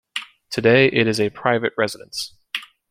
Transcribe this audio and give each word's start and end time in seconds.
Today 0.49 0.87
it 0.87 1.05
is 1.05 1.19
a 1.19 1.29
private 1.29 1.73
residence. 1.77 2.33